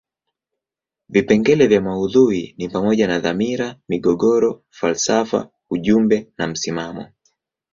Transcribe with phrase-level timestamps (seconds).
[1.09, 7.07] Vipengele vya maudhui ni pamoja na dhamira, migogoro, falsafa ujumbe na msimamo.